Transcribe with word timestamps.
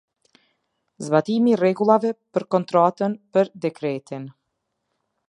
Zbatimi 1.09 1.53
i 1.57 1.59
rregullave 1.61 2.13
për 2.37 2.45
kontratën 2.57 3.15
për 3.37 3.53
dekretin. 3.67 4.29